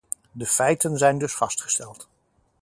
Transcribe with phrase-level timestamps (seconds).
[0.31, 2.09] De feiten zijn dus vastgesteld.